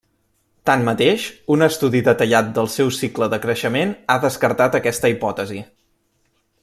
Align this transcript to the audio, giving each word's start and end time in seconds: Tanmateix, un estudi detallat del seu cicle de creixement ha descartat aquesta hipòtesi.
Tanmateix, 0.67 1.25
un 1.55 1.65
estudi 1.65 2.01
detallat 2.07 2.49
del 2.55 2.69
seu 2.77 2.89
cicle 3.01 3.29
de 3.35 3.39
creixement 3.45 3.93
ha 4.15 4.17
descartat 4.25 4.79
aquesta 4.81 5.13
hipòtesi. 5.15 5.61